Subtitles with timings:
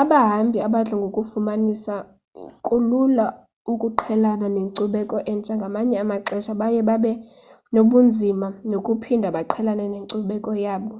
[0.00, 1.94] abahambi abadla ngokufumanisa
[2.66, 3.26] kulula
[3.72, 7.12] ukuqhelana nenkcubeko entsha ngamanye amaxesha baye babe
[7.72, 10.94] nobunzima bokuphinda baqhelane nenkcubeko yabo